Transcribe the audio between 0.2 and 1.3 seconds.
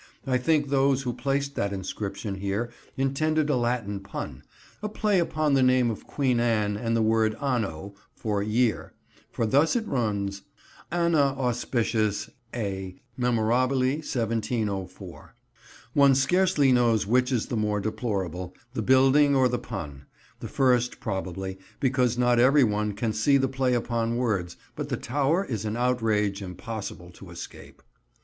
I think those who